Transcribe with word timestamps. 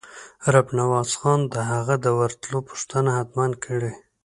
رب 0.53 0.67
نواز 0.79 1.11
خان 1.19 1.39
د 1.53 1.55
هغه 1.71 1.95
د 2.05 2.07
ورتلو 2.19 2.57
پوښتنه 2.69 3.09
حتماً 3.17 3.47
کړې. 3.65 3.93